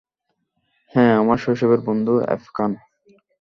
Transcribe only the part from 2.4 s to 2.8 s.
খান।